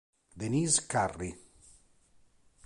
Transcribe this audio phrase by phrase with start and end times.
[0.35, 1.29] Denise Curry